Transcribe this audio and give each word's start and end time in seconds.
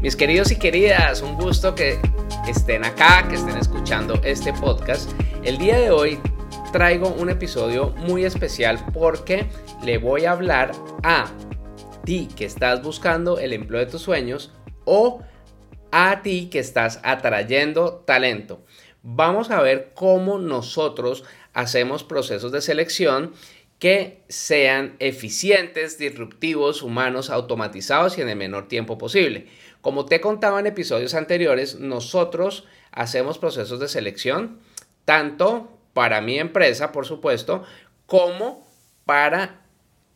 Mis 0.00 0.16
queridos 0.16 0.50
y 0.50 0.56
queridas, 0.56 1.22
un 1.22 1.34
gusto 1.36 1.74
que 1.74 1.98
estén 2.48 2.84
acá, 2.84 3.26
que 3.28 3.36
estén 3.36 3.56
escuchando 3.56 4.20
este 4.24 4.52
podcast. 4.52 5.10
El 5.42 5.58
día 5.58 5.78
de 5.78 5.90
hoy 5.90 6.18
traigo 6.72 7.08
un 7.08 7.30
episodio 7.30 7.90
muy 7.98 8.24
especial 8.24 8.84
porque 8.92 9.46
le 9.82 9.98
voy 9.98 10.24
a 10.24 10.32
hablar 10.32 10.72
a 11.02 11.30
ti 12.04 12.28
que 12.36 12.44
estás 12.44 12.82
buscando 12.82 13.38
el 13.38 13.52
empleo 13.52 13.80
de 13.80 13.90
tus 13.90 14.02
sueños 14.02 14.52
o 14.84 15.22
a 15.90 16.22
ti 16.22 16.48
que 16.50 16.58
estás 16.58 17.00
atrayendo 17.02 18.02
talento. 18.06 18.64
Vamos 19.02 19.50
a 19.50 19.60
ver 19.60 19.92
cómo 19.94 20.38
nosotros 20.38 21.24
hacemos 21.52 22.04
procesos 22.04 22.52
de 22.52 22.60
selección 22.60 23.32
que 23.78 24.22
sean 24.28 24.96
eficientes, 24.98 25.98
disruptivos, 25.98 26.82
humanos, 26.82 27.28
automatizados 27.28 28.16
y 28.16 28.22
en 28.22 28.30
el 28.30 28.36
menor 28.36 28.66
tiempo 28.66 28.96
posible. 28.96 29.46
Como 29.84 30.06
te 30.06 30.22
contaba 30.22 30.60
en 30.60 30.66
episodios 30.66 31.12
anteriores, 31.12 31.78
nosotros 31.78 32.64
hacemos 32.90 33.36
procesos 33.36 33.78
de 33.80 33.88
selección 33.88 34.58
tanto 35.04 35.76
para 35.92 36.22
mi 36.22 36.38
empresa, 36.38 36.90
por 36.90 37.04
supuesto, 37.04 37.64
como 38.06 38.66
para 39.04 39.60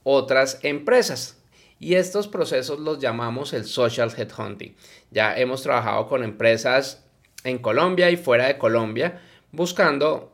otras 0.04 0.60
empresas. 0.62 1.36
Y 1.78 1.96
estos 1.96 2.28
procesos 2.28 2.80
los 2.80 2.98
llamamos 2.98 3.52
el 3.52 3.66
social 3.66 4.10
headhunting. 4.16 4.74
Ya 5.10 5.36
hemos 5.36 5.60
trabajado 5.64 6.08
con 6.08 6.24
empresas 6.24 7.04
en 7.44 7.58
Colombia 7.58 8.10
y 8.10 8.16
fuera 8.16 8.46
de 8.46 8.56
Colombia 8.56 9.20
buscando 9.52 10.32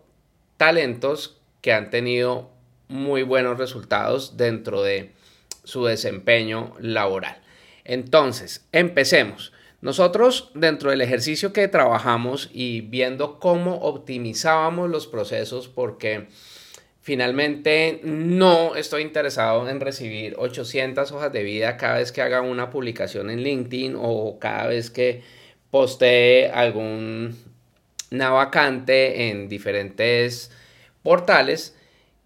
talentos 0.58 1.40
que 1.60 1.72
han 1.72 1.90
tenido 1.90 2.50
muy 2.86 3.24
buenos 3.24 3.58
resultados 3.58 4.36
dentro 4.36 4.84
de 4.84 5.10
su 5.64 5.84
desempeño 5.86 6.72
laboral. 6.78 7.43
Entonces, 7.84 8.66
empecemos. 8.72 9.52
Nosotros 9.80 10.50
dentro 10.54 10.90
del 10.90 11.02
ejercicio 11.02 11.52
que 11.52 11.68
trabajamos 11.68 12.48
y 12.54 12.80
viendo 12.80 13.38
cómo 13.38 13.77
optimizábamos 13.77 14.88
los 14.88 15.06
procesos, 15.06 15.68
porque 15.68 16.28
finalmente 17.02 18.00
no 18.02 18.77
estoy 18.77 19.02
interesado 19.02 19.68
en 19.68 19.80
recibir 19.80 20.36
800 20.38 21.12
hojas 21.12 21.30
de 21.34 21.42
vida 21.42 21.77
cada 21.77 21.98
vez 21.98 22.12
que 22.12 22.22
haga 22.22 22.40
una 22.40 22.70
publicación 22.70 23.28
en 23.28 23.42
LinkedIn 23.42 23.94
o 23.98 24.38
cada 24.38 24.68
vez 24.68 24.90
que 24.90 25.22
postee 25.70 26.48
alguna 26.48 27.34
vacante 28.08 29.28
en 29.28 29.50
diferentes 29.50 30.50
portales, 31.02 31.77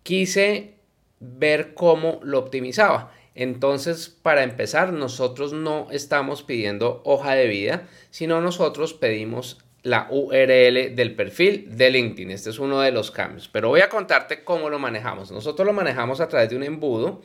quise 0.04 0.74
ver 1.18 1.74
cómo 1.74 2.20
lo 2.22 2.38
optimizaba. 2.38 3.17
Entonces, 3.34 4.08
para 4.08 4.42
empezar, 4.42 4.92
nosotros 4.92 5.52
no 5.52 5.88
estamos 5.90 6.42
pidiendo 6.42 7.02
hoja 7.04 7.34
de 7.34 7.46
vida, 7.46 7.88
sino 8.10 8.40
nosotros 8.40 8.94
pedimos 8.94 9.58
la 9.82 10.08
URL 10.10 10.94
del 10.94 11.14
perfil 11.14 11.76
de 11.76 11.90
LinkedIn. 11.90 12.30
Este 12.30 12.50
es 12.50 12.58
uno 12.58 12.80
de 12.80 12.90
los 12.90 13.10
cambios. 13.10 13.48
Pero 13.48 13.68
voy 13.68 13.80
a 13.80 13.88
contarte 13.88 14.44
cómo 14.44 14.70
lo 14.70 14.78
manejamos. 14.78 15.30
Nosotros 15.30 15.66
lo 15.66 15.72
manejamos 15.72 16.20
a 16.20 16.28
través 16.28 16.50
de 16.50 16.56
un 16.56 16.64
embudo 16.64 17.22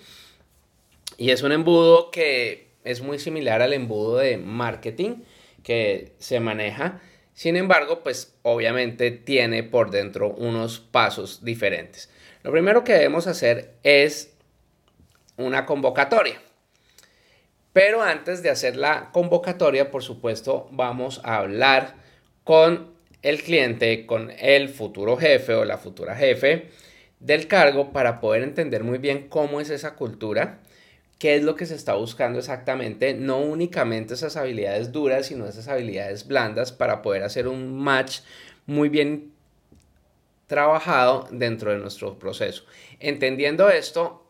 y 1.17 1.31
es 1.31 1.43
un 1.43 1.51
embudo 1.51 2.11
que 2.11 2.67
es 2.83 3.01
muy 3.01 3.19
similar 3.19 3.61
al 3.61 3.73
embudo 3.73 4.17
de 4.17 4.37
marketing 4.37 5.23
que 5.63 6.13
se 6.19 6.39
maneja. 6.39 7.01
Sin 7.33 7.55
embargo, 7.55 8.03
pues 8.03 8.35
obviamente 8.43 9.11
tiene 9.11 9.63
por 9.63 9.89
dentro 9.89 10.29
unos 10.29 10.79
pasos 10.79 11.43
diferentes. 11.43 12.09
Lo 12.43 12.51
primero 12.51 12.83
que 12.83 12.93
debemos 12.93 13.25
hacer 13.27 13.73
es 13.83 14.32
una 15.37 15.65
convocatoria. 15.65 16.39
Pero 17.73 18.03
antes 18.03 18.43
de 18.43 18.51
hacer 18.51 18.75
la 18.75 19.09
convocatoria, 19.11 19.89
por 19.89 20.03
supuesto, 20.03 20.67
vamos 20.71 21.21
a 21.23 21.37
hablar 21.37 21.95
con 22.43 22.93
el 23.23 23.41
cliente, 23.41 24.05
con 24.05 24.31
el 24.37 24.69
futuro 24.69 25.17
jefe 25.17 25.53
o 25.55 25.65
la 25.65 25.77
futura 25.77 26.15
jefe 26.15 26.69
del 27.19 27.47
cargo 27.47 27.91
para 27.91 28.19
poder 28.19 28.43
entender 28.43 28.83
muy 28.83 28.97
bien 28.97 29.27
cómo 29.29 29.61
es 29.61 29.69
esa 29.69 29.95
cultura, 29.95 30.59
qué 31.19 31.35
es 31.35 31.43
lo 31.43 31.55
que 31.55 31.65
se 31.65 31.75
está 31.75 31.93
buscando 31.93 32.39
exactamente, 32.39 33.13
no 33.13 33.39
únicamente 33.39 34.13
esas 34.13 34.35
habilidades 34.35 34.91
duras, 34.91 35.27
sino 35.27 35.47
esas 35.47 35.69
habilidades 35.69 36.27
blandas 36.27 36.73
para 36.73 37.01
poder 37.01 37.23
hacer 37.23 37.47
un 37.47 37.77
match 37.79 38.19
muy 38.65 38.89
bien 38.89 39.31
trabajado 40.47 41.27
dentro 41.31 41.71
de 41.71 41.77
nuestro 41.77 42.19
proceso. 42.19 42.65
Entendiendo 42.99 43.69
esto, 43.69 44.22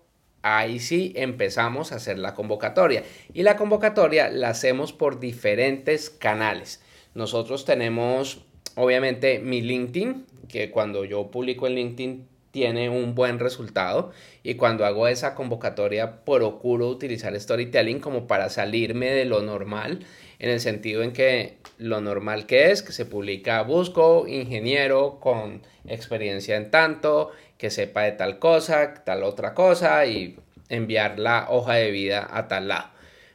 ahí 0.44 0.80
sí 0.80 1.14
empezamos 1.16 1.92
a 1.92 1.96
hacer 1.96 2.20
la 2.20 2.36
convocatoria. 2.36 3.04
Y 3.34 3.42
la 3.42 3.56
convocatoria 3.56 4.30
la 4.30 4.50
hacemos 4.50 4.94
por 4.94 5.20
diferentes 5.20 6.12
canales. 6.12 6.84
Nosotros 7.16 7.66
tenemos, 7.66 8.46
obviamente, 8.76 9.40
mi 9.40 9.62
LinkedIn, 9.62 10.26
que 10.48 10.70
cuando 10.70 11.06
yo 11.06 11.32
publico 11.32 11.66
en 11.66 11.76
LinkedIn 11.76 12.28
tiene 12.53 12.88
un 12.88 13.16
buen 13.16 13.40
resultado 13.40 14.12
y 14.44 14.53
cuando 14.53 14.86
hago 14.86 15.08
esa 15.08 15.34
convocatoria 15.34 16.24
procuro 16.24 16.88
utilizar 16.88 17.38
storytelling 17.38 18.00
como 18.00 18.28
para 18.28 18.52
salirme 18.52 19.09
de 19.09 19.25
lo 19.25 19.41
normal 19.41 20.06
en 20.38 20.52
el 20.52 20.59
sentido 20.59 21.02
en 21.02 21.14
que 21.14 21.58
lo 21.80 22.00
normal 22.00 22.46
que 22.46 22.69
es 22.69 22.84
que 22.84 22.91
se 22.91 23.08
publica 23.08 23.64
busco 23.64 24.28
ingeniero 24.28 25.19
con 25.19 25.64
experiencia 25.88 26.56
en 26.56 26.69
tanto 26.69 27.31
que 27.58 27.72
sepa 27.72 28.03
de 28.03 28.12
tal 28.12 28.38
cosa, 28.38 28.94
tal 29.03 29.24
otra 29.24 29.56
cosa 29.56 30.06
y 30.06 30.38
enviar 30.70 31.18
la 31.18 31.47
hoja 31.50 31.74
de 31.74 31.90
vida 31.90 32.28
a 32.30 32.47
tal 32.47 32.68
lado. 32.68 32.90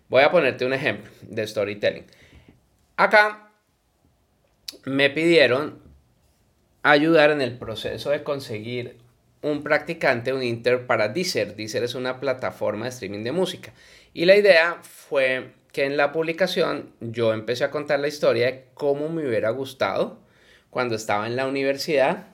Voy 0.09 0.23
a 0.23 0.31
ponerte 0.31 0.65
un 0.65 0.75
ejemplo 0.75 1.11
de 1.23 1.45
storytelling. 1.45 2.07
Acá 2.97 3.51
me 4.85 5.11
pidieron 5.11 5.83
ayudar 6.85 7.33
en 7.33 7.41
el 7.41 7.59
proceso 7.59 8.11
de 8.11 8.23
conseguir 8.23 9.08
un 9.43 9.63
practicante, 9.63 10.33
un 10.33 10.43
inter 10.43 10.87
para 10.87 11.09
Deezer. 11.09 11.55
Deezer 11.55 11.85
es 11.85 11.95
una 11.95 12.21
plataforma 12.21 12.85
de 12.85 12.91
streaming 12.91 13.25
de 13.25 13.33
música. 13.33 13.73
Y 14.15 14.25
la 14.25 14.37
idea 14.37 14.79
fue 14.83 15.53
que 15.73 15.85
en 15.85 15.97
la 15.97 16.13
publicación 16.13 16.93
yo 17.01 17.33
empecé 17.33 17.65
a 17.65 17.71
contar 17.71 18.01
la 18.01 18.09
historia 18.09 18.47
de 18.47 18.65
cómo 18.75 19.09
me 19.09 19.27
hubiera 19.27 19.51
gustado 19.51 20.19
cuando 20.71 20.95
estaba 20.97 21.27
en 21.27 21.37
la 21.37 21.47
universidad 21.47 22.27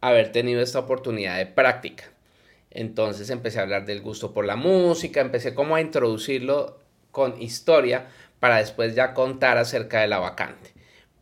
haber 0.00 0.32
tenido 0.32 0.62
esta 0.62 0.78
oportunidad 0.78 1.36
de 1.36 1.46
práctica. 1.46 2.04
Entonces 2.70 3.30
empecé 3.30 3.58
a 3.58 3.62
hablar 3.62 3.84
del 3.84 4.00
gusto 4.00 4.32
por 4.32 4.44
la 4.44 4.56
música, 4.56 5.20
empecé 5.20 5.54
como 5.54 5.74
a 5.74 5.80
introducirlo 5.80 6.78
con 7.10 7.40
historia 7.40 8.06
para 8.38 8.58
después 8.58 8.94
ya 8.94 9.12
contar 9.12 9.58
acerca 9.58 10.00
de 10.00 10.08
la 10.08 10.18
vacante. 10.18 10.72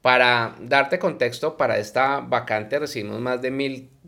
Para 0.02 0.54
darte 0.60 0.98
contexto, 0.98 1.56
para 1.56 1.78
esta 1.78 2.20
vacante 2.20 2.78
recibimos 2.78 3.20
más 3.20 3.42
de 3.42 3.50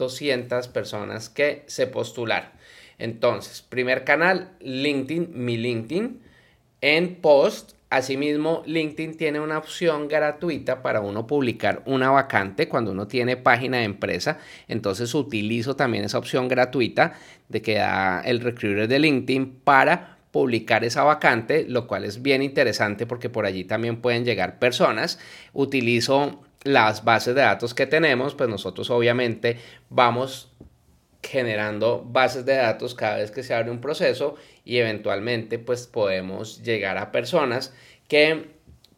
1.200 0.00 0.68
personas 0.68 1.28
que 1.28 1.64
se 1.66 1.86
postularon. 1.86 2.50
Entonces, 2.98 3.62
primer 3.62 4.04
canal, 4.04 4.52
LinkedIn, 4.60 5.30
mi 5.32 5.56
LinkedIn. 5.56 6.20
En 6.82 7.16
post 7.16 7.72
Asimismo, 7.90 8.62
LinkedIn 8.66 9.16
tiene 9.16 9.40
una 9.40 9.58
opción 9.58 10.06
gratuita 10.06 10.80
para 10.80 11.00
uno 11.00 11.26
publicar 11.26 11.82
una 11.86 12.08
vacante 12.08 12.68
cuando 12.68 12.92
uno 12.92 13.08
tiene 13.08 13.36
página 13.36 13.78
de 13.78 13.84
empresa. 13.84 14.38
Entonces 14.68 15.12
utilizo 15.12 15.74
también 15.74 16.04
esa 16.04 16.18
opción 16.18 16.46
gratuita 16.46 17.14
de 17.48 17.62
que 17.62 17.74
da 17.74 18.20
el 18.20 18.38
recruiter 18.42 18.86
de 18.86 19.00
LinkedIn 19.00 19.62
para 19.64 20.18
publicar 20.30 20.84
esa 20.84 21.02
vacante, 21.02 21.66
lo 21.68 21.88
cual 21.88 22.04
es 22.04 22.22
bien 22.22 22.42
interesante 22.42 23.06
porque 23.06 23.28
por 23.28 23.44
allí 23.44 23.64
también 23.64 24.00
pueden 24.00 24.24
llegar 24.24 24.60
personas. 24.60 25.18
Utilizo 25.52 26.44
las 26.64 27.04
bases 27.04 27.34
de 27.34 27.40
datos 27.40 27.74
que 27.74 27.86
tenemos, 27.86 28.34
pues 28.34 28.48
nosotros 28.48 28.90
obviamente 28.90 29.58
vamos 29.88 30.52
generando 31.22 32.02
bases 32.06 32.44
de 32.44 32.56
datos 32.56 32.94
cada 32.94 33.18
vez 33.18 33.30
que 33.30 33.42
se 33.42 33.54
abre 33.54 33.70
un 33.70 33.80
proceso 33.80 34.36
y 34.64 34.78
eventualmente 34.78 35.58
pues 35.58 35.86
podemos 35.86 36.62
llegar 36.62 36.98
a 36.98 37.12
personas 37.12 37.74
que 38.08 38.46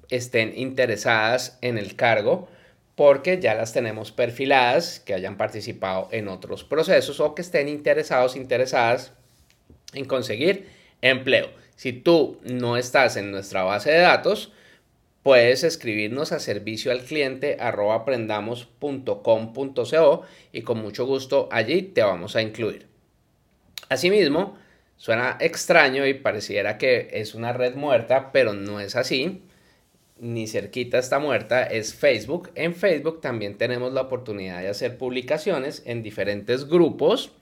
estén 0.09 0.53
interesadas 0.57 1.59
en 1.63 1.79
el 1.79 1.97
cargo 1.97 2.49
porque 2.95 3.41
ya 3.41 3.55
las 3.55 3.73
tenemos 3.73 4.13
perfiladas, 4.13 5.01
que 5.01 5.15
hayan 5.15 5.37
participado 5.37 6.09
en 6.13 6.29
otros 6.29 6.63
procesos 6.63 7.21
o 7.21 7.35
que 7.35 7.43
estén 7.43 7.69
interesados, 7.69 8.37
interesadas 8.37 9.13
en 9.95 10.05
conseguir 10.05 10.69
empleo. 11.01 11.49
Si 11.75 11.93
tú 11.93 12.39
no 12.45 12.77
estás 12.77 13.17
en 13.17 13.31
nuestra 13.31 13.63
base 13.63 13.91
de 13.91 13.99
datos, 13.99 14.53
puedes 15.23 15.63
escribirnos 15.65 16.33
a 16.33 16.41
servicio 16.41 16.93
al 16.93 17.03
cliente 17.03 17.57
aprendamos.com.co 17.61 20.23
y 20.53 20.63
con 20.63 20.83
mucho 20.83 21.07
gusto 21.07 21.49
allí 21.51 21.83
te 21.83 22.03
vamos 22.03 22.37
a 22.37 22.43
incluir. 22.43 22.87
Asimismo, 23.89 24.57
suena 24.97 25.37
extraño 25.41 26.07
y 26.07 26.15
pareciera 26.15 26.79
que 26.79 27.09
es 27.13 27.35
una 27.35 27.53
red 27.53 27.75
muerta, 27.75 28.31
pero 28.33 28.55
no 28.55 28.81
es 28.81 28.97
así. 28.97 29.43
Ni 30.19 30.47
cerquita 30.47 30.99
está 30.99 31.19
muerta, 31.19 31.65
es 31.65 31.95
Facebook. 31.95 32.51
En 32.55 32.75
Facebook 32.75 33.21
también 33.21 33.59
tenemos 33.59 33.93
la 33.93 34.01
oportunidad 34.03 34.61
de 34.61 34.69
hacer 34.69 34.97
publicaciones 34.97 35.83
en 35.85 36.03
diferentes 36.03 36.69
grupos 36.69 37.33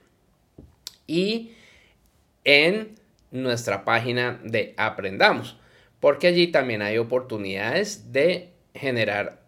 y 1.07 1.53
en 2.45 2.95
nuestra 3.31 3.85
página 3.85 4.41
de 4.43 4.75
Aprendamos 4.77 5.60
porque 6.01 6.27
allí 6.27 6.49
también 6.49 6.83
hay 6.83 6.99
oportunidades 6.99 8.13
de 8.13 8.51
generar 8.75 9.43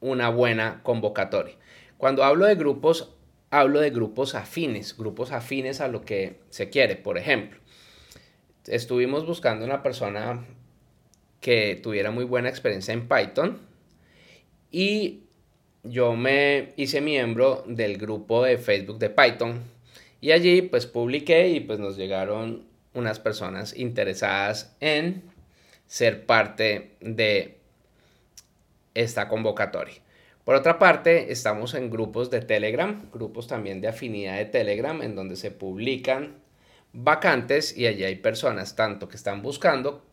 una 0.00 0.30
buena 0.30 0.80
convocatoria. 0.82 1.54
Cuando 1.98 2.24
hablo 2.24 2.46
de 2.46 2.54
grupos, 2.54 3.14
hablo 3.50 3.80
de 3.80 3.90
grupos 3.90 4.34
afines, 4.34 4.96
grupos 4.96 5.32
afines 5.32 5.80
a 5.80 5.88
lo 5.88 6.02
que 6.02 6.40
se 6.48 6.70
quiere. 6.70 6.96
Por 6.96 7.18
ejemplo, 7.18 7.60
estuvimos 8.66 9.26
buscando 9.26 9.64
una 9.64 9.82
persona 9.82 10.46
que 11.40 11.78
tuviera 11.82 12.10
muy 12.10 12.24
buena 12.24 12.48
experiencia 12.48 12.94
en 12.94 13.08
Python 13.08 13.58
y 14.70 15.24
yo 15.82 16.14
me 16.14 16.72
hice 16.76 17.00
miembro 17.00 17.64
del 17.66 17.96
grupo 17.96 18.44
de 18.44 18.58
Facebook 18.58 18.98
de 18.98 19.10
Python 19.10 19.62
y 20.20 20.32
allí 20.32 20.62
pues 20.62 20.86
publiqué 20.86 21.48
y 21.48 21.60
pues 21.60 21.78
nos 21.78 21.96
llegaron 21.96 22.64
unas 22.92 23.18
personas 23.18 23.76
interesadas 23.76 24.76
en 24.80 25.22
ser 25.90 26.24
parte 26.24 26.92
de 27.00 27.58
esta 28.94 29.26
convocatoria. 29.26 29.96
Por 30.44 30.54
otra 30.54 30.78
parte, 30.78 31.32
estamos 31.32 31.74
en 31.74 31.90
grupos 31.90 32.30
de 32.30 32.40
Telegram, 32.42 33.10
grupos 33.12 33.48
también 33.48 33.80
de 33.80 33.88
afinidad 33.88 34.36
de 34.36 34.44
Telegram, 34.44 35.02
en 35.02 35.16
donde 35.16 35.34
se 35.34 35.50
publican 35.50 36.36
vacantes 36.92 37.76
y 37.76 37.88
allí 37.88 38.04
hay 38.04 38.14
personas 38.14 38.76
tanto 38.76 39.08
que 39.08 39.16
están 39.16 39.42
buscando 39.42 40.04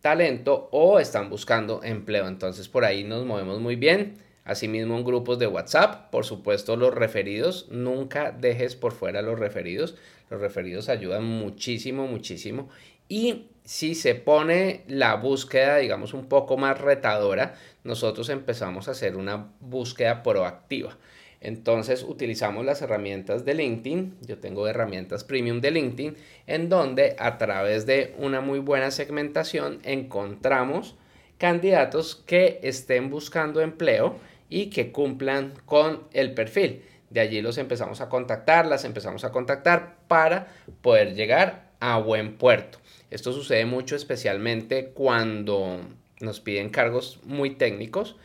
talento 0.00 0.68
o 0.72 0.98
están 0.98 1.30
buscando 1.30 1.80
empleo. 1.84 2.26
Entonces 2.26 2.68
por 2.68 2.84
ahí 2.84 3.04
nos 3.04 3.24
movemos 3.24 3.60
muy 3.60 3.76
bien. 3.76 4.16
Asimismo 4.44 4.98
en 4.98 5.04
grupos 5.04 5.38
de 5.38 5.46
WhatsApp, 5.46 6.10
por 6.10 6.24
supuesto 6.24 6.74
los 6.74 6.92
referidos, 6.92 7.68
nunca 7.70 8.32
dejes 8.32 8.74
por 8.74 8.90
fuera 8.90 9.22
los 9.22 9.38
referidos. 9.38 9.94
Los 10.30 10.40
referidos 10.40 10.88
ayudan 10.88 11.22
muchísimo, 11.24 12.08
muchísimo. 12.08 12.70
Y 13.08 13.46
si 13.68 13.94
se 13.94 14.14
pone 14.14 14.80
la 14.86 15.16
búsqueda, 15.16 15.76
digamos, 15.76 16.14
un 16.14 16.24
poco 16.24 16.56
más 16.56 16.80
retadora, 16.80 17.54
nosotros 17.84 18.30
empezamos 18.30 18.88
a 18.88 18.92
hacer 18.92 19.14
una 19.14 19.52
búsqueda 19.60 20.22
proactiva. 20.22 20.96
Entonces 21.42 22.02
utilizamos 22.02 22.64
las 22.64 22.80
herramientas 22.80 23.44
de 23.44 23.52
LinkedIn, 23.52 24.16
yo 24.22 24.38
tengo 24.38 24.66
herramientas 24.66 25.22
premium 25.22 25.60
de 25.60 25.70
LinkedIn, 25.70 26.16
en 26.46 26.70
donde 26.70 27.14
a 27.18 27.36
través 27.36 27.84
de 27.84 28.14
una 28.16 28.40
muy 28.40 28.58
buena 28.58 28.90
segmentación 28.90 29.80
encontramos 29.82 30.96
candidatos 31.36 32.16
que 32.16 32.60
estén 32.62 33.10
buscando 33.10 33.60
empleo 33.60 34.16
y 34.48 34.70
que 34.70 34.92
cumplan 34.92 35.52
con 35.66 36.04
el 36.14 36.32
perfil. 36.32 36.84
De 37.10 37.20
allí 37.20 37.42
los 37.42 37.58
empezamos 37.58 38.00
a 38.00 38.08
contactar, 38.08 38.64
las 38.64 38.86
empezamos 38.86 39.24
a 39.24 39.30
contactar 39.30 39.98
para 40.08 40.46
poder 40.80 41.14
llegar 41.14 41.68
a 41.80 41.98
buen 41.98 42.38
puerto. 42.38 42.78
Esto 43.10 43.32
sucede 43.32 43.64
mucho 43.64 43.96
especialmente 43.96 44.90
cuando 44.90 45.80
nos 46.20 46.40
piden 46.40 46.68
cargos 46.68 47.20
muy 47.24 47.50
técnicos 47.50 48.16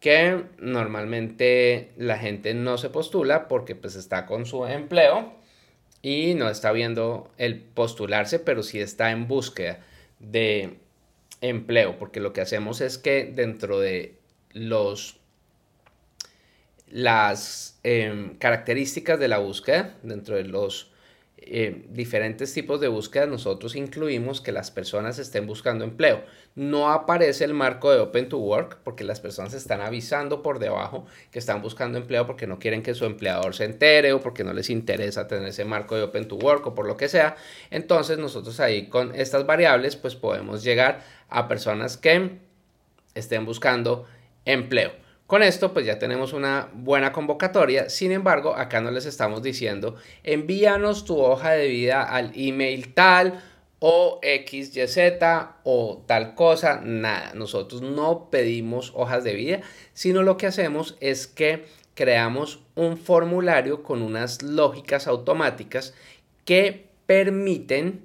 que 0.00 0.44
normalmente 0.58 1.90
la 1.96 2.18
gente 2.18 2.54
no 2.54 2.78
se 2.78 2.90
postula 2.90 3.48
porque 3.48 3.74
pues 3.74 3.96
está 3.96 4.26
con 4.26 4.46
su 4.46 4.64
empleo 4.66 5.32
y 6.02 6.34
no 6.34 6.48
está 6.48 6.70
viendo 6.70 7.30
el 7.36 7.60
postularse, 7.60 8.38
pero 8.38 8.62
sí 8.62 8.78
está 8.78 9.10
en 9.10 9.26
búsqueda 9.26 9.84
de 10.20 10.76
empleo, 11.40 11.98
porque 11.98 12.20
lo 12.20 12.32
que 12.32 12.40
hacemos 12.40 12.80
es 12.80 12.98
que 12.98 13.24
dentro 13.24 13.80
de 13.80 14.14
los 14.52 15.16
las 16.86 17.78
em, 17.82 18.38
características 18.38 19.18
de 19.18 19.28
la 19.28 19.38
búsqueda, 19.38 19.96
dentro 20.02 20.36
de 20.36 20.44
los 20.44 20.90
eh, 21.40 21.86
diferentes 21.90 22.52
tipos 22.52 22.80
de 22.80 22.88
búsqueda, 22.88 23.24
nosotros 23.26 23.76
incluimos 23.76 24.40
que 24.40 24.50
las 24.50 24.72
personas 24.72 25.20
estén 25.20 25.46
buscando 25.46 25.84
empleo. 25.84 26.24
No 26.56 26.90
aparece 26.90 27.44
el 27.44 27.54
marco 27.54 27.92
de 27.92 28.00
Open 28.00 28.28
to 28.28 28.38
Work 28.38 28.78
porque 28.82 29.04
las 29.04 29.20
personas 29.20 29.54
están 29.54 29.80
avisando 29.80 30.42
por 30.42 30.58
debajo 30.58 31.06
que 31.30 31.38
están 31.38 31.62
buscando 31.62 31.96
empleo 31.96 32.26
porque 32.26 32.48
no 32.48 32.58
quieren 32.58 32.82
que 32.82 32.92
su 32.92 33.04
empleador 33.04 33.54
se 33.54 33.64
entere 33.64 34.12
o 34.12 34.20
porque 34.20 34.42
no 34.42 34.52
les 34.52 34.68
interesa 34.68 35.28
tener 35.28 35.48
ese 35.48 35.64
marco 35.64 35.94
de 35.94 36.02
Open 36.02 36.26
to 36.26 36.34
Work 36.34 36.66
o 36.66 36.74
por 36.74 36.86
lo 36.86 36.96
que 36.96 37.08
sea. 37.08 37.36
Entonces 37.70 38.18
nosotros 38.18 38.58
ahí 38.58 38.88
con 38.88 39.14
estas 39.14 39.46
variables 39.46 39.94
pues 39.94 40.16
podemos 40.16 40.64
llegar 40.64 41.04
a 41.28 41.46
personas 41.46 41.96
que 41.96 42.38
estén 43.14 43.44
buscando 43.44 44.06
empleo. 44.44 44.90
Con 45.28 45.42
esto 45.42 45.74
pues 45.74 45.84
ya 45.84 45.98
tenemos 45.98 46.32
una 46.32 46.70
buena 46.72 47.12
convocatoria, 47.12 47.90
sin 47.90 48.12
embargo 48.12 48.56
acá 48.56 48.80
no 48.80 48.90
les 48.90 49.04
estamos 49.04 49.42
diciendo 49.42 49.96
envíanos 50.24 51.04
tu 51.04 51.20
hoja 51.20 51.50
de 51.50 51.68
vida 51.68 52.02
al 52.02 52.32
email 52.34 52.94
tal 52.94 53.44
o 53.78 54.20
XYZ 54.22 54.98
o 55.64 56.02
tal 56.06 56.34
cosa, 56.34 56.80
nada, 56.82 57.32
nosotros 57.34 57.82
no 57.82 58.30
pedimos 58.30 58.92
hojas 58.96 59.22
de 59.22 59.34
vida, 59.34 59.60
sino 59.92 60.22
lo 60.22 60.38
que 60.38 60.46
hacemos 60.46 60.96
es 61.00 61.26
que 61.26 61.66
creamos 61.92 62.60
un 62.74 62.96
formulario 62.96 63.82
con 63.82 64.00
unas 64.00 64.40
lógicas 64.40 65.06
automáticas 65.06 65.92
que 66.46 66.88
permiten 67.04 68.00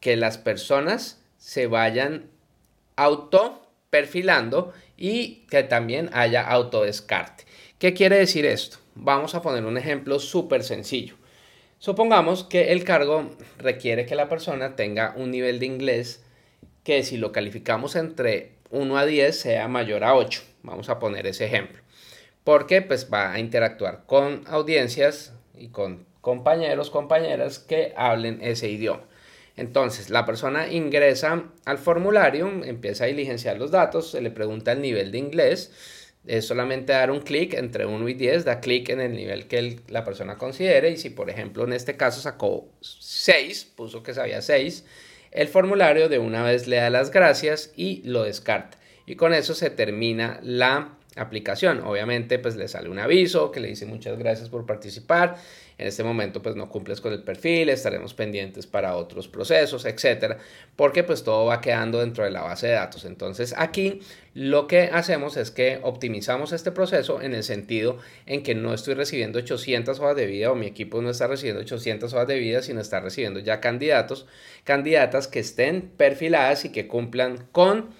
que 0.00 0.18
las 0.18 0.36
personas 0.36 1.18
se 1.38 1.66
vayan 1.66 2.26
auto 2.94 3.62
perfilando 3.88 4.74
y 4.98 5.46
que 5.48 5.62
también 5.62 6.10
haya 6.12 6.42
autodescarte. 6.42 7.44
¿Qué 7.78 7.94
quiere 7.94 8.18
decir 8.18 8.44
esto? 8.44 8.78
Vamos 8.96 9.34
a 9.34 9.40
poner 9.40 9.64
un 9.64 9.78
ejemplo 9.78 10.18
súper 10.18 10.64
sencillo. 10.64 11.14
Supongamos 11.78 12.42
que 12.42 12.72
el 12.72 12.82
cargo 12.82 13.30
requiere 13.58 14.04
que 14.04 14.16
la 14.16 14.28
persona 14.28 14.74
tenga 14.74 15.14
un 15.16 15.30
nivel 15.30 15.60
de 15.60 15.66
inglés 15.66 16.24
que 16.82 17.04
si 17.04 17.16
lo 17.16 17.30
calificamos 17.30 17.94
entre 17.94 18.54
1 18.70 18.98
a 18.98 19.06
10 19.06 19.38
sea 19.38 19.68
mayor 19.68 20.02
a 20.02 20.16
8. 20.16 20.42
Vamos 20.64 20.88
a 20.88 20.98
poner 20.98 21.28
ese 21.28 21.46
ejemplo. 21.46 21.80
Porque 22.42 22.82
pues 22.82 23.08
va 23.12 23.32
a 23.32 23.38
interactuar 23.38 24.04
con 24.06 24.42
audiencias 24.48 25.34
y 25.56 25.68
con 25.68 26.04
compañeros, 26.20 26.90
compañeras 26.90 27.60
que 27.60 27.92
hablen 27.96 28.40
ese 28.42 28.68
idioma. 28.68 29.04
Entonces, 29.58 30.08
la 30.08 30.24
persona 30.24 30.68
ingresa 30.72 31.50
al 31.64 31.78
formulario, 31.78 32.48
empieza 32.64 33.04
a 33.04 33.06
diligenciar 33.08 33.58
los 33.58 33.72
datos, 33.72 34.12
se 34.12 34.20
le 34.20 34.30
pregunta 34.30 34.70
el 34.70 34.80
nivel 34.80 35.10
de 35.10 35.18
inglés, 35.18 35.72
es 36.26 36.46
solamente 36.46 36.92
dar 36.92 37.10
un 37.10 37.20
clic 37.20 37.54
entre 37.54 37.84
1 37.84 38.08
y 38.08 38.14
10, 38.14 38.44
da 38.44 38.60
clic 38.60 38.88
en 38.90 39.00
el 39.00 39.14
nivel 39.14 39.48
que 39.48 39.80
la 39.88 40.04
persona 40.04 40.36
considere 40.36 40.90
y 40.90 40.96
si 40.96 41.10
por 41.10 41.28
ejemplo 41.28 41.64
en 41.64 41.72
este 41.72 41.96
caso 41.96 42.20
sacó 42.20 42.68
6, 42.80 43.72
puso 43.76 44.02
que 44.02 44.14
sabía 44.14 44.42
6, 44.42 44.84
el 45.32 45.48
formulario 45.48 46.08
de 46.08 46.20
una 46.20 46.44
vez 46.44 46.68
le 46.68 46.76
da 46.76 46.90
las 46.90 47.10
gracias 47.10 47.72
y 47.76 48.02
lo 48.04 48.22
descarta. 48.22 48.78
Y 49.06 49.16
con 49.16 49.34
eso 49.34 49.54
se 49.54 49.70
termina 49.70 50.38
la 50.42 50.98
aplicación. 51.16 51.80
Obviamente 51.80 52.38
pues 52.38 52.56
le 52.56 52.68
sale 52.68 52.88
un 52.90 52.98
aviso 52.98 53.50
que 53.50 53.60
le 53.60 53.68
dice 53.68 53.86
muchas 53.86 54.18
gracias 54.18 54.50
por 54.50 54.66
participar 54.66 55.36
en 55.78 55.86
este 55.86 56.02
momento 56.02 56.42
pues 56.42 56.56
no 56.56 56.68
cumples 56.68 57.00
con 57.00 57.12
el 57.12 57.22
perfil, 57.22 57.68
estaremos 57.68 58.12
pendientes 58.12 58.66
para 58.66 58.96
otros 58.96 59.28
procesos, 59.28 59.84
etcétera, 59.84 60.38
porque 60.74 61.04
pues 61.04 61.22
todo 61.22 61.46
va 61.46 61.60
quedando 61.60 62.00
dentro 62.00 62.24
de 62.24 62.30
la 62.30 62.42
base 62.42 62.66
de 62.66 62.72
datos. 62.74 63.04
Entonces 63.04 63.54
aquí 63.56 64.00
lo 64.34 64.66
que 64.66 64.90
hacemos 64.92 65.36
es 65.36 65.52
que 65.52 65.78
optimizamos 65.82 66.52
este 66.52 66.72
proceso 66.72 67.22
en 67.22 67.32
el 67.32 67.44
sentido 67.44 67.98
en 68.26 68.42
que 68.42 68.56
no 68.56 68.74
estoy 68.74 68.94
recibiendo 68.94 69.38
800 69.38 69.98
hojas 70.00 70.16
de 70.16 70.26
vida 70.26 70.50
o 70.50 70.56
mi 70.56 70.66
equipo 70.66 71.00
no 71.00 71.10
está 71.10 71.28
recibiendo 71.28 71.62
800 71.62 72.12
hojas 72.12 72.26
de 72.26 72.38
vida, 72.38 72.62
sino 72.62 72.80
está 72.80 73.00
recibiendo 73.00 73.38
ya 73.38 73.60
candidatos, 73.60 74.26
candidatas 74.64 75.28
que 75.28 75.38
estén 75.38 75.92
perfiladas 75.96 76.64
y 76.64 76.72
que 76.72 76.88
cumplan 76.88 77.46
con 77.52 77.90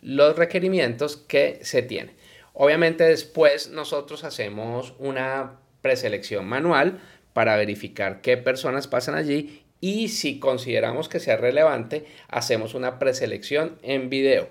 los 0.00 0.36
requerimientos 0.36 1.16
que 1.16 1.60
se 1.62 1.82
tienen. 1.82 2.16
Obviamente 2.52 3.04
después 3.04 3.70
nosotros 3.70 4.24
hacemos 4.24 4.94
una 4.98 5.60
preselección 5.82 6.46
manual 6.46 7.00
para 7.38 7.54
verificar 7.54 8.20
qué 8.20 8.36
personas 8.36 8.88
pasan 8.88 9.14
allí 9.14 9.62
y 9.80 10.08
si 10.08 10.40
consideramos 10.40 11.08
que 11.08 11.20
sea 11.20 11.36
relevante, 11.36 12.04
hacemos 12.26 12.74
una 12.74 12.98
preselección 12.98 13.78
en 13.82 14.10
video. 14.10 14.48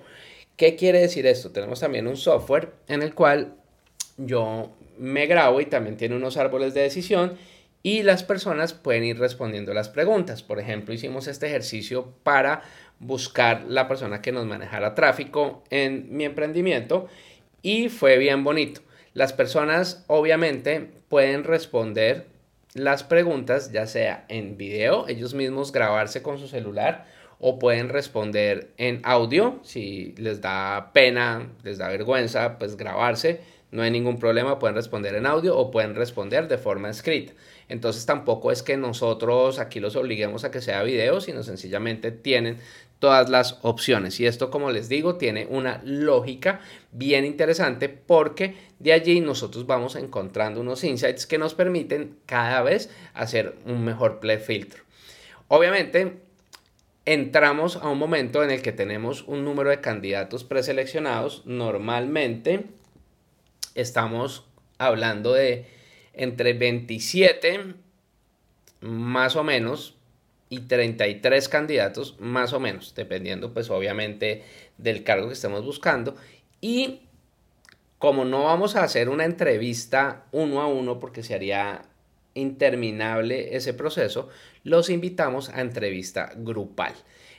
¿Qué 0.56 0.78
quiere 0.78 1.02
decir 1.02 1.28
esto? 1.28 1.52
Tenemos 1.52 1.82
también 1.82 2.08
un 2.08 2.16
software 2.16 2.72
en 2.88 3.02
el 3.02 3.14
cual 3.14 3.56
yo 4.16 4.72
me 4.98 5.26
grabo 5.26 5.60
y 5.60 5.66
también 5.66 5.98
tiene 5.98 6.16
unos 6.16 6.38
árboles 6.38 6.74
de 6.74 6.84
decisión 6.84 7.34
y 7.84 8.04
las 8.04 8.24
personas 8.24 8.72
pueden 8.72 9.04
ir 9.04 9.20
respondiendo 9.20 9.74
las 9.74 9.90
preguntas. 9.90 10.42
Por 10.42 10.58
ejemplo, 10.58 10.94
hicimos 10.94 11.28
este 11.28 11.48
ejercicio 11.48 12.14
para 12.24 12.62
buscar 13.00 13.66
la 13.68 13.90
persona 13.90 14.22
que 14.22 14.32
nos 14.32 14.46
manejara 14.46 14.96
tráfico 14.96 15.62
en 15.72 16.08
mi 16.16 16.24
emprendimiento 16.24 17.10
y 17.62 17.90
fue 17.90 18.18
bien 18.18 18.46
bonito. 18.46 18.80
Las 19.14 19.34
personas 19.34 20.06
obviamente 20.08 20.90
pueden 21.10 21.44
responder 21.44 22.37
las 22.78 23.04
preguntas 23.04 23.72
ya 23.72 23.88
sea 23.88 24.26
en 24.30 24.58
video, 24.58 25.08
ellos 25.08 25.34
mismos 25.34 25.72
grabarse 25.72 26.22
con 26.22 26.38
su 26.38 26.48
celular 26.48 27.06
o 27.40 27.60
pueden 27.60 27.90
responder 27.90 28.72
en 28.78 29.02
audio 29.04 29.60
si 29.64 30.14
les 30.18 30.42
da 30.42 30.92
pena, 30.94 31.50
les 31.64 31.78
da 31.78 31.90
vergüenza, 31.90 32.58
pues 32.58 32.78
grabarse, 32.78 33.42
no 33.72 33.82
hay 33.84 33.92
ningún 33.92 34.18
problema, 34.18 34.60
pueden 34.60 34.76
responder 34.76 35.16
en 35.16 35.26
audio 35.26 35.58
o 35.58 35.72
pueden 35.72 35.96
responder 35.96 36.48
de 36.48 36.58
forma 36.58 36.90
escrita. 36.90 37.34
Entonces 37.70 38.06
tampoco 38.06 38.52
es 38.52 38.64
que 38.64 38.78
nosotros 38.78 39.60
aquí 39.60 39.80
los 39.80 39.96
obliguemos 39.96 40.44
a 40.44 40.52
que 40.52 40.62
sea 40.62 40.84
video, 40.84 41.20
sino 41.20 41.44
sencillamente 41.44 42.12
tienen 42.12 42.58
todas 43.00 43.30
las 43.30 43.60
opciones. 43.62 44.20
Y 44.20 44.26
esto, 44.26 44.50
como 44.50 44.72
les 44.72 44.90
digo, 44.90 45.16
tiene 45.16 45.48
una 45.50 45.82
lógica 45.84 46.62
bien 46.92 47.26
interesante 47.26 47.90
porque 47.90 48.56
de 48.80 48.94
allí 48.94 49.20
nosotros 49.20 49.68
vamos 49.68 49.96
encontrando 49.96 50.62
unos 50.62 50.84
insights 50.84 51.28
que 51.28 51.38
nos 51.38 51.54
permiten 51.54 52.18
cada 52.26 52.62
vez 52.62 52.90
hacer 53.14 53.56
un 53.66 53.84
mejor 53.84 54.20
play 54.20 54.38
filtro. 54.38 54.84
Obviamente, 55.48 56.18
entramos 57.06 57.78
a 57.78 57.90
un 57.90 58.00
momento 58.00 58.44
en 58.44 58.52
el 58.52 58.62
que 58.62 58.72
tenemos 58.72 59.24
un 59.28 59.46
número 59.46 59.70
de 59.70 59.82
candidatos 59.82 60.44
preseleccionados. 60.44 61.44
Normalmente 61.46 62.66
estamos 63.76 64.46
hablando 64.78 65.34
de 65.34 65.77
entre 66.18 66.54
27 66.54 67.76
más 68.82 69.36
o 69.36 69.44
menos 69.44 69.96
y 70.50 70.62
33 70.62 71.50
candidatos 71.50 72.16
más 72.20 72.54
o 72.54 72.60
menos, 72.60 72.94
dependiendo 72.96 73.54
pues 73.54 73.70
obviamente 73.70 74.44
del 74.78 75.04
cargo 75.04 75.28
que 75.28 75.34
estemos 75.34 75.64
buscando. 75.64 76.16
Y 76.62 77.02
como 78.00 78.26
no 78.26 78.44
vamos 78.44 78.76
a 78.76 78.84
hacer 78.84 79.10
una 79.10 79.26
entrevista 79.26 80.26
uno 80.32 80.62
a 80.62 80.68
uno 80.68 81.00
porque 81.00 81.24
se 81.24 81.34
haría 81.34 81.84
interminable 82.34 83.56
ese 83.56 83.74
proceso, 83.74 84.30
los 84.64 84.90
invitamos 84.90 85.50
a 85.50 85.62
entrevista 85.62 86.32
grupal. 86.36 86.94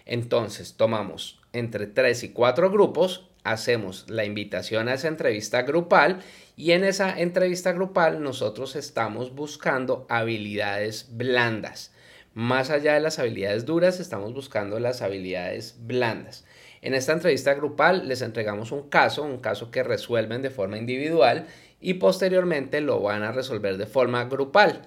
Entonces 0.05 0.75
tomamos 0.77 1.41
entre 1.53 1.87
3 1.87 2.25
y 2.25 2.29
4 2.31 2.71
grupos, 2.71 3.29
hacemos 3.52 4.05
la 4.09 4.25
invitación 4.25 4.88
a 4.88 4.95
esa 4.95 5.09
entrevista 5.09 5.62
grupal 5.62 6.21
y 6.57 6.73
en 6.73 6.85
esa 6.85 7.19
entrevista 7.19 7.73
grupal 7.73 8.23
nosotros 8.23 8.76
estamos 8.76 9.35
buscando 9.35 10.07
habilidades 10.09 11.09
blandas 11.12 11.93
más 12.38 12.71
allá 12.71 12.95
de 12.95 13.00
las 13.00 13.19
habilidades 13.19 13.67
duras, 13.67 13.99
estamos 13.99 14.33
buscando 14.33 14.78
las 14.78 15.02
habilidades 15.02 15.75
blandas. 15.81 16.45
En 16.83 16.95
esta 16.95 17.12
entrevista 17.12 17.52
grupal 17.55 18.07
les 18.07 18.23
entregamos 18.23 18.71
un 18.71 18.88
caso, 18.88 19.25
un 19.25 19.38
caso 19.38 19.73
que 19.73 19.83
resuelven 19.83 20.40
de 20.40 20.50
forma 20.50 20.78
individual 20.78 21.49
y 21.81 21.95
posteriormente 21.95 22.81
lo 22.81 23.00
van 23.00 23.25
a 23.25 23.33
resolver 23.33 23.76
de 23.76 23.87
forma 23.87 24.25
grupal. 24.26 24.83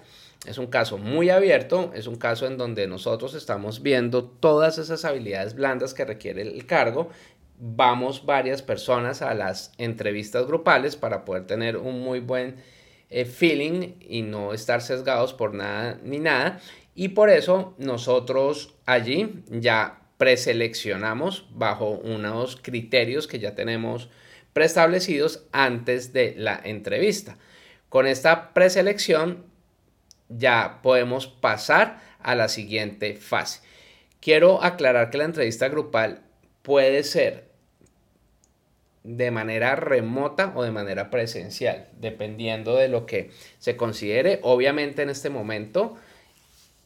Es 0.46 0.56
un 0.56 0.68
caso 0.68 0.96
muy 0.96 1.28
abierto, 1.28 1.92
es 1.94 2.06
un 2.06 2.16
caso 2.16 2.46
en 2.46 2.56
donde 2.56 2.86
nosotros 2.86 3.34
estamos 3.34 3.82
viendo 3.82 4.24
todas 4.24 4.78
esas 4.78 5.04
habilidades 5.04 5.54
blandas 5.54 5.92
que 5.92 6.06
requiere 6.06 6.40
el 6.40 6.64
cargo. 6.64 7.10
Vamos 7.64 8.26
varias 8.26 8.60
personas 8.60 9.22
a 9.22 9.34
las 9.34 9.70
entrevistas 9.78 10.48
grupales 10.48 10.96
para 10.96 11.24
poder 11.24 11.46
tener 11.46 11.76
un 11.76 12.00
muy 12.00 12.18
buen 12.18 12.56
eh, 13.08 13.24
feeling 13.24 13.92
y 14.00 14.22
no 14.22 14.52
estar 14.52 14.82
sesgados 14.82 15.32
por 15.32 15.54
nada 15.54 15.96
ni 16.02 16.18
nada. 16.18 16.60
Y 16.96 17.10
por 17.10 17.30
eso 17.30 17.76
nosotros 17.78 18.74
allí 18.84 19.44
ya 19.48 20.00
preseleccionamos 20.18 21.46
bajo 21.52 21.90
unos 21.90 22.56
criterios 22.56 23.28
que 23.28 23.38
ya 23.38 23.54
tenemos 23.54 24.10
preestablecidos 24.52 25.44
antes 25.52 26.12
de 26.12 26.34
la 26.36 26.60
entrevista. 26.64 27.38
Con 27.88 28.08
esta 28.08 28.54
preselección 28.54 29.44
ya 30.28 30.80
podemos 30.82 31.28
pasar 31.28 32.00
a 32.18 32.34
la 32.34 32.48
siguiente 32.48 33.14
fase. 33.14 33.60
Quiero 34.18 34.64
aclarar 34.64 35.10
que 35.10 35.18
la 35.18 35.26
entrevista 35.26 35.68
grupal 35.68 36.24
puede 36.62 37.04
ser 37.04 37.51
de 39.04 39.30
manera 39.30 39.74
remota 39.76 40.52
o 40.54 40.62
de 40.62 40.70
manera 40.70 41.10
presencial, 41.10 41.88
dependiendo 41.98 42.76
de 42.76 42.88
lo 42.88 43.06
que 43.06 43.30
se 43.58 43.76
considere. 43.76 44.40
Obviamente 44.42 45.02
en 45.02 45.10
este 45.10 45.30
momento 45.30 45.96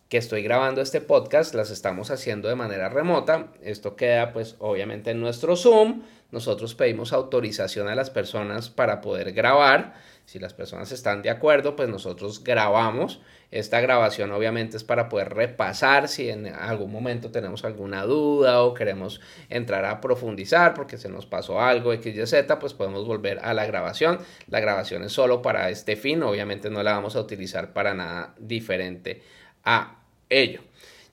que 0.09 0.19
estoy 0.19 0.43
grabando 0.43 0.81
este 0.81 1.01
podcast 1.01 1.55
las 1.55 1.71
estamos 1.71 2.11
haciendo 2.11 2.49
de 2.49 2.55
manera 2.55 2.89
remota. 2.89 3.49
Esto 3.63 3.97
queda 3.97 4.33
pues 4.33 4.57
obviamente 4.61 5.11
en 5.11 5.21
nuestro 5.21 5.57
Zoom. 5.57 6.03
Nosotros 6.31 6.75
pedimos 6.75 7.13
autorización 7.13 7.89
a 7.89 7.95
las 7.95 8.11
personas 8.11 8.71
para 8.71 9.01
poder 9.01 9.33
grabar. 9.33 9.95
Si 10.27 10.41
las 10.41 10.55
personas 10.55 10.91
están 10.91 11.23
de 11.23 11.31
acuerdo, 11.31 11.77
pues 11.77 11.89
nosotros 11.89 12.43
grabamos. 12.43 13.21
Esta 13.53 13.81
grabación 13.81 14.33
obviamente 14.33 14.77
es 14.77 14.83
para 14.83 15.09
poder 15.09 15.33
repasar 15.33 16.09
si 16.09 16.29
en 16.29 16.49
algún 16.49 16.91
momento 16.91 17.31
tenemos 17.31 17.65
alguna 17.65 18.03
duda 18.03 18.63
o 18.63 18.75
queremos 18.75 19.21
entrar 19.49 19.85
a 19.85 20.01
profundizar 20.01 20.75
porque 20.75 20.99
se 20.99 21.09
nos 21.09 21.27
pasó 21.27 21.61
algo 21.61 21.93
X, 21.93 22.17
Y, 22.17 22.27
Z, 22.27 22.59
pues 22.59 22.75
podemos 22.75 23.07
volver 23.07 23.39
a 23.39 23.55
la 23.55 23.67
grabación. 23.67 24.19
La 24.49 24.59
grabación 24.59 25.05
es 25.05 25.13
solo 25.13 25.43
para 25.43 25.71
este 25.71 25.95
fin, 25.95 26.25
obviamente 26.25 26.71
no 26.71 26.83
la 26.83 26.95
vamos 26.95 27.15
a 27.15 27.21
utilizar 27.21 27.73
para 27.73 27.95
nada 27.95 28.35
diferente 28.37 29.23
a 29.63 30.01
ello. 30.29 30.61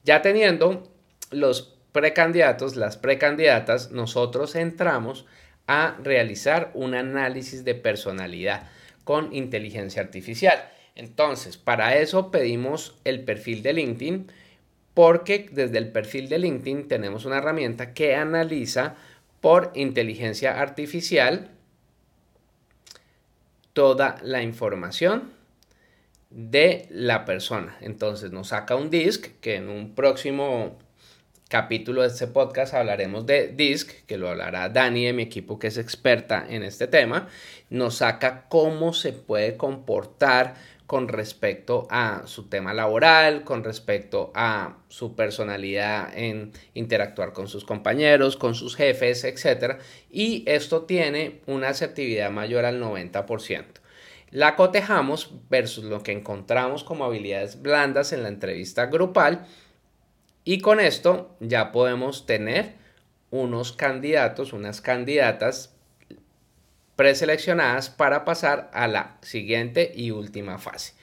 Ya 0.04 0.24
teniendo 0.24 0.92
los 1.30 1.78
precandidatos, 1.92 2.76
las 2.76 2.98
precandidatas, 2.98 3.92
nosotros 3.92 4.56
entramos 4.56 5.28
a 5.68 5.98
realizar 6.02 6.72
un 6.74 6.96
análisis 6.96 7.64
de 7.64 7.76
personalidad 7.76 8.72
con 9.04 9.34
inteligencia 9.34 10.02
artificial. 10.02 10.70
Entonces, 10.96 11.58
para 11.58 11.98
eso 11.98 12.32
pedimos 12.32 12.96
el 13.04 13.24
perfil 13.24 13.64
de 13.64 13.74
LinkedIn 13.74 14.28
porque 14.94 15.50
desde 15.52 15.80
el 15.80 15.92
perfil 15.92 16.30
de 16.30 16.40
LinkedIn 16.40 16.88
tenemos 16.88 17.26
una 17.26 17.38
herramienta 17.38 17.94
que 17.94 18.16
analiza 18.16 18.96
por 19.42 19.72
inteligencia 19.74 20.62
artificial 20.62 21.50
toda 23.74 24.18
la 24.22 24.44
información 24.44 25.32
de 26.30 26.88
la 26.90 27.26
persona. 27.26 27.76
Entonces 27.82 28.32
nos 28.32 28.50
saca 28.50 28.76
un 28.76 28.90
disc 28.90 29.28
que 29.42 29.56
en 29.56 29.70
un 29.70 29.96
próximo 29.96 30.78
capítulo 31.54 32.02
de 32.02 32.08
este 32.08 32.26
podcast 32.26 32.74
hablaremos 32.74 33.28
de 33.28 33.50
disc, 33.50 33.88
que 34.08 34.18
lo 34.18 34.28
hablará 34.28 34.70
Dani 34.70 35.06
de 35.06 35.14
mi 35.14 35.22
equipo 35.22 35.60
que 35.60 35.68
es 35.68 35.78
experta 35.78 36.44
en 36.50 36.64
este 36.64 36.88
tema. 36.88 37.28
Nos 37.70 37.98
saca 37.98 38.48
cómo 38.50 38.92
se 38.92 39.14
puede 39.14 39.56
comportar 39.56 40.56
con 40.88 41.08
respecto 41.08 41.86
a 41.92 42.24
su 42.26 42.50
tema 42.50 42.74
laboral, 42.74 43.44
con 43.44 43.64
respecto 43.64 44.32
a 44.34 44.78
su 44.88 45.16
personalidad 45.16 46.18
en 46.18 46.54
interactuar 46.74 47.34
con 47.34 47.48
sus 47.48 47.66
compañeros, 47.66 48.36
con 48.36 48.56
sus 48.56 48.76
jefes, 48.76 49.24
etc. 49.24 49.76
Y 50.10 50.44
esto 50.48 50.86
tiene 50.86 51.42
una 51.46 51.70
asertividad 51.70 52.32
mayor 52.32 52.66
al 52.66 52.82
90%. 52.82 53.66
La 54.32 54.56
cotejamos 54.56 55.30
versus 55.52 55.84
lo 55.84 56.02
que 56.02 56.14
encontramos 56.14 56.84
como 56.84 57.06
habilidades 57.06 57.62
blandas 57.62 58.12
en 58.12 58.24
la 58.24 58.30
entrevista 58.30 58.88
grupal 58.88 59.46
y 60.46 60.60
con 60.60 60.80
esto 60.80 61.36
ya 61.40 61.72
podemos 61.72 62.26
tener 62.26 62.74
unos 63.32 63.72
candidatos, 63.72 64.54
unas 64.54 64.82
candidatas 64.82 65.74
preseleccionadas 66.96 67.90
para 67.90 68.26
pasar 68.26 68.70
a 68.74 68.88
la 68.88 69.18
siguiente 69.22 69.92
y 69.96 70.12
última 70.12 70.60
fase. 70.60 70.94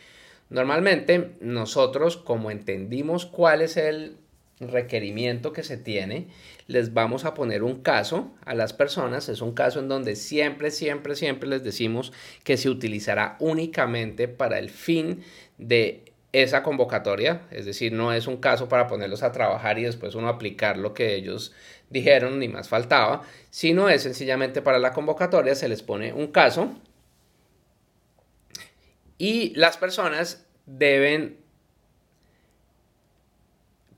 Normalmente 0.48 1.32
nosotros 1.40 2.16
como 2.16 2.50
entendimos 2.50 3.26
cuál 3.26 3.62
es 3.62 3.76
el 3.76 4.16
requerimiento 4.60 5.52
que 5.52 5.62
se 5.62 5.78
tiene, 5.78 6.28
les 6.66 6.92
vamos 6.92 7.24
a 7.24 7.34
poner 7.34 7.62
un 7.62 7.82
caso 7.82 8.32
a 8.44 8.54
las 8.54 8.72
personas. 8.72 9.28
Es 9.28 9.40
un 9.40 9.52
caso 9.52 9.80
en 9.80 9.88
donde 9.88 10.16
siempre, 10.16 10.70
siempre, 10.70 11.16
siempre 11.16 11.48
les 11.48 11.64
decimos 11.64 12.12
que 12.44 12.56
se 12.56 12.68
utilizará 12.68 13.36
únicamente 13.40 14.28
para 14.28 14.58
el 14.58 14.68
fin 14.70 15.22
de 15.56 16.09
esa 16.32 16.62
convocatoria, 16.62 17.42
es 17.50 17.66
decir, 17.66 17.92
no 17.92 18.12
es 18.12 18.26
un 18.26 18.36
caso 18.36 18.68
para 18.68 18.86
ponerlos 18.86 19.22
a 19.22 19.32
trabajar 19.32 19.78
y 19.78 19.82
después 19.82 20.14
uno 20.14 20.28
aplicar 20.28 20.76
lo 20.76 20.94
que 20.94 21.14
ellos 21.14 21.52
dijeron, 21.88 22.38
ni 22.38 22.48
más 22.48 22.68
faltaba, 22.68 23.22
sino 23.50 23.88
es 23.88 24.02
sencillamente 24.02 24.62
para 24.62 24.78
la 24.78 24.92
convocatoria, 24.92 25.54
se 25.54 25.68
les 25.68 25.82
pone 25.82 26.12
un 26.12 26.28
caso 26.28 26.74
y 29.18 29.52
las 29.56 29.76
personas 29.76 30.46
deben 30.66 31.38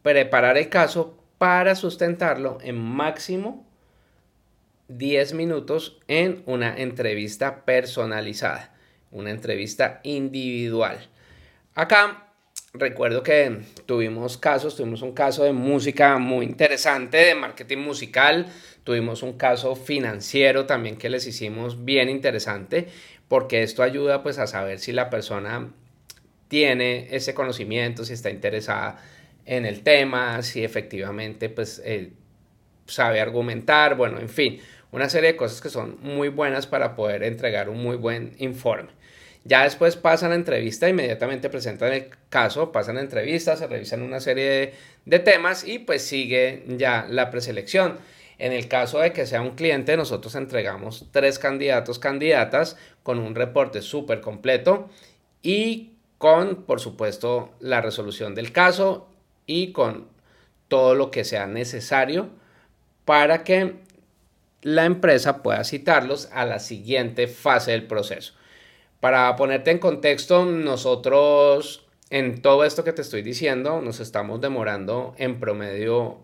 preparar 0.03 0.59
el 0.59 0.69
caso 0.69 1.19
para 1.39 1.75
sustentarlo 1.75 2.59
en 2.63 2.77
máximo 2.77 3.67
10 4.89 5.35
minutos 5.35 6.01
en 6.09 6.43
una 6.47 6.77
entrevista 6.77 7.65
personalizada, 7.65 8.75
una 9.11 9.31
entrevista 9.31 10.01
individual. 10.03 11.09
Acá 11.75 12.29
recuerdo 12.75 13.23
que 13.23 13.63
tuvimos 13.87 14.37
casos, 14.37 14.77
tuvimos 14.77 15.01
un 15.01 15.13
caso 15.13 15.45
de 15.45 15.53
música 15.53 16.19
muy 16.19 16.45
interesante, 16.45 17.17
de 17.17 17.35
marketing 17.35 17.79
musical, 17.79 18.47
tuvimos 18.85 19.23
un 19.23 19.39
caso 19.39 19.75
financiero 19.75 20.67
también 20.67 20.97
que 20.99 21.09
les 21.09 21.27
hicimos 21.27 21.83
bien 21.83 22.11
interesante, 22.11 22.89
porque 23.27 23.63
esto 23.63 23.83
ayuda 23.83 24.23
pues 24.23 24.39
a 24.39 24.47
saber 24.47 24.81
si 24.81 24.93
la 24.93 25.09
persona 25.09 25.71
tiene 26.49 27.09
ese 27.11 27.33
conocimiento, 27.33 28.05
si 28.05 28.13
está 28.13 28.29
interesada 28.29 29.03
en 29.47 29.65
el 29.65 29.83
tema, 29.83 30.43
si 30.43 30.65
efectivamente 30.65 31.49
pues 31.49 31.81
eh, 31.87 32.13
sabe 32.85 33.19
argumentar, 33.23 33.97
bueno, 33.97 34.21
en 34.21 34.29
fin, 34.29 34.61
una 34.91 35.09
serie 35.09 35.33
de 35.33 35.37
cosas 35.37 35.63
que 35.63 35.71
son 35.71 35.97
muy 36.03 36.29
buenas 36.29 36.67
para 36.67 36.95
poder 36.95 37.23
entregar 37.23 37.71
un 37.71 37.83
muy 37.83 37.97
buen 37.97 38.35
informe. 38.37 38.91
Ya 39.45 39.65
después 39.65 39.97
pasan 39.97 40.31
a 40.33 40.37
entrevista, 40.37 40.89
inmediatamente 40.89 41.51
presentan 41.51 41.93
el 41.93 42.11
caso, 42.29 42.71
pasan 42.71 42.97
a 42.97 43.01
entrevista, 43.01 43.57
se 43.57 43.67
revisan 43.67 44.03
una 44.03 44.21
serie 44.21 44.75
de, 45.05 45.19
temas 45.19 45.67
y 45.67 45.81
pues 45.81 46.03
sigue 46.03 46.65
ya 46.69 47.07
la 47.09 47.31
preselección. 47.31 47.99
En 48.39 48.53
el 48.53 48.69
caso 48.69 49.01
de 49.01 49.13
que 49.13 49.27
sea 49.27 49.43
un 49.43 49.57
cliente, 49.57 49.97
nosotros 49.97 50.35
entregamos 50.37 51.09
tres 51.11 51.39
candidatos, 51.39 51.99
candidatas 51.99 52.77
con 53.03 53.19
un 53.19 53.35
reporte 53.35 53.83
súper 53.83 54.21
completo 54.21 54.89
y 55.43 55.93
con, 56.19 56.63
por 56.63 56.81
supuesto, 56.81 57.53
la 57.61 57.81
resolución 57.81 58.35
del 58.35 58.53
caso 58.53 59.09
y 59.47 59.73
con 59.73 60.07
todo 60.69 60.95
lo 60.95 61.11
que 61.11 61.25
sea 61.25 61.47
necesario 61.47 62.31
para 63.05 63.43
que 63.43 63.75
la 64.63 64.85
empresa 64.85 65.43
pueda 65.43 65.65
citarlos 65.65 66.29
a 66.33 66.47
la 66.47 66.61
siguiente 66.61 67.27
fase 67.27 67.73
del 67.73 67.87
proceso. 67.87 68.35
Para 69.03 69.35
ponerte 69.35 69.73
en 69.73 69.81
contexto, 69.81 70.45
nosotros 70.45 71.85
en 72.09 72.41
todo 72.41 72.65
esto 72.65 72.85
que 72.85 72.93
te 72.93 73.03
estoy 73.03 73.23
diciendo 73.23 73.81
nos 73.81 73.99
estamos 73.99 74.41
demorando 74.41 75.17
en 75.19 75.41
promedio 75.41 76.19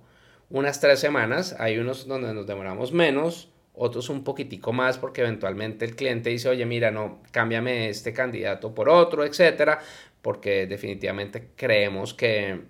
unas 0.49 0.78
tres 0.78 1.00
semanas. 1.00 1.56
Hay 1.58 1.78
unos 1.78 2.06
donde 2.06 2.32
nos 2.32 2.47
demoramos 2.47 2.92
menos, 2.92 3.50
otros 3.75 4.08
un 4.11 4.23
poquitico 4.23 4.73
más 4.73 4.97
porque 4.97 5.23
eventualmente 5.23 5.87
el 5.87 5.97
cliente 5.97 6.30
dice, 6.30 6.50
oye, 6.50 6.64
mira, 6.66 6.92
no, 6.92 7.20
cámbiame 7.32 7.88
este 7.88 8.12
candidato 8.12 8.73
por 8.73 8.88
otro, 8.88 9.25
etcétera, 9.25 9.80
porque 10.23 10.68
definitivamente 10.68 11.49
creemos 11.56 12.14
que, 12.14 12.61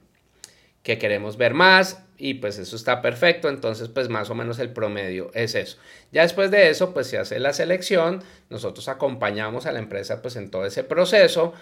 que 0.83 0.97
queremos 0.97 1.37
ver 1.37 1.53
más 1.53 2.08
y 2.19 2.35
pues 2.35 2.59
eso 2.59 2.75
está 2.75 3.01
perfecto, 3.01 3.49
entonces 3.49 3.89
pues 3.89 4.09
más 4.09 4.29
o 4.29 4.35
menos 4.35 4.59
el 4.59 4.71
promedio 4.71 5.31
es 5.35 5.55
eso. 5.55 5.79
Ya 6.11 6.23
después 6.23 6.51
de 6.51 6.69
eso 6.69 6.93
pues 6.93 7.07
se 7.07 7.17
hace 7.17 7.39
la 7.39 7.53
selección, 7.53 8.23
nosotros 8.51 8.89
acompañamos 8.89 9.67
a 9.67 9.73
la 9.73 9.79
empresa 9.79 10.21
pues 10.21 10.35
en 10.37 10.51
todo 10.51 10.67
ese 10.67 10.83
proceso 10.83 11.55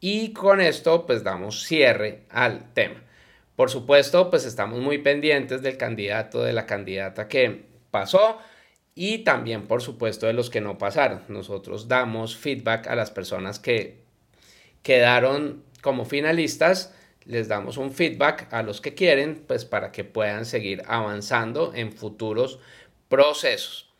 y 0.00 0.32
con 0.32 0.60
esto 0.60 1.06
pues 1.06 1.24
damos 1.24 1.64
cierre 1.64 2.22
al 2.30 2.72
tema. 2.72 3.02
Por 3.56 3.68
supuesto 3.68 4.30
pues 4.30 4.46
estamos 4.46 4.80
muy 4.80 4.98
pendientes 4.98 5.60
del 5.60 5.76
candidato, 5.76 6.44
de 6.44 6.52
la 6.52 6.66
candidata 6.66 7.26
que 7.26 7.64
pasó 7.90 8.38
y 8.94 9.18
también 9.18 9.66
por 9.66 9.82
supuesto 9.82 10.26
de 10.26 10.34
los 10.34 10.50
que 10.50 10.60
no 10.60 10.78
pasaron. 10.78 11.22
Nosotros 11.26 11.88
damos 11.88 12.36
feedback 12.36 12.86
a 12.86 12.94
las 12.94 13.10
personas 13.10 13.58
que 13.58 14.04
quedaron 14.84 15.64
como 15.82 16.04
finalistas 16.04 16.94
les 17.26 17.48
damos 17.48 17.76
un 17.76 17.92
feedback 17.92 18.52
a 18.52 18.62
los 18.62 18.80
que 18.80 18.94
quieren, 18.94 19.44
pues 19.46 19.64
para 19.64 19.92
que 19.92 20.04
puedan 20.04 20.44
seguir 20.44 20.82
avanzando 20.86 21.72
en 21.74 21.92
futuros 21.92 22.58
procesos. 23.08 23.92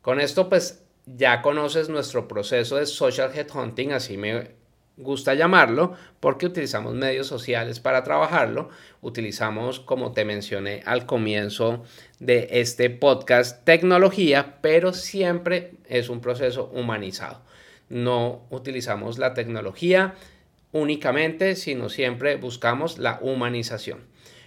Con 0.00 0.20
esto, 0.20 0.48
pues 0.48 0.82
ya 1.06 1.42
conoces 1.42 1.88
nuestro 1.88 2.28
proceso 2.28 2.76
de 2.76 2.86
social 2.86 3.30
headhunting, 3.34 3.92
así 3.92 4.16
me 4.16 4.62
gusta 4.96 5.34
llamarlo, 5.34 5.94
porque 6.20 6.46
utilizamos 6.46 6.94
medios 6.94 7.26
sociales 7.26 7.80
para 7.80 8.02
trabajarlo. 8.02 8.68
Utilizamos, 9.00 9.80
como 9.80 10.12
te 10.12 10.24
mencioné 10.24 10.82
al 10.84 11.06
comienzo 11.06 11.82
de 12.18 12.48
este 12.52 12.90
podcast, 12.90 13.64
tecnología, 13.64 14.58
pero 14.60 14.92
siempre 14.92 15.74
es 15.88 16.08
un 16.08 16.20
proceso 16.20 16.70
humanizado. 16.72 17.40
No 17.88 18.46
utilizamos 18.50 19.18
la 19.18 19.34
tecnología 19.34 20.14
únicamente, 20.72 21.54
sino 21.54 21.88
siempre 21.88 22.36
buscamos 22.36 22.98
la 22.98 23.18
humanización. 23.20 24.00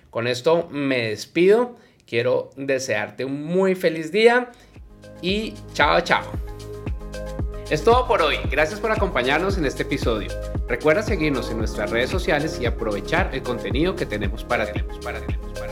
Con 0.09 0.27
esto 0.27 0.67
me 0.71 1.09
despido. 1.09 1.77
Quiero 2.05 2.51
desearte 2.55 3.25
un 3.25 3.43
muy 3.43 3.75
feliz 3.75 4.11
día 4.11 4.51
y 5.21 5.53
chao, 5.73 6.01
chao. 6.01 6.23
Es 7.69 7.83
todo 7.83 8.07
por 8.07 8.21
hoy. 8.21 8.37
Gracias 8.51 8.79
por 8.79 8.91
acompañarnos 8.91 9.57
en 9.57 9.65
este 9.65 9.83
episodio. 9.83 10.29
Recuerda 10.67 11.01
seguirnos 11.01 11.49
en 11.49 11.57
nuestras 11.57 11.89
redes 11.89 12.11
sociales 12.11 12.59
y 12.61 12.65
aprovechar 12.67 13.31
el 13.33 13.41
contenido 13.41 13.95
que 13.95 14.05
tenemos 14.05 14.43
para 14.43 14.71
ti. 14.71 14.81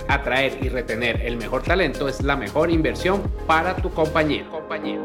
Atraer 0.08 0.58
y 0.63 0.70
retener 0.70 1.22
el 1.22 1.38
mejor 1.38 1.62
talento 1.62 2.08
es 2.08 2.22
la 2.22 2.36
mejor 2.36 2.72
inversión 2.72 3.22
para 3.46 3.76
tu 3.76 3.92
compañía. 3.92 4.48
compañía. 4.50 5.00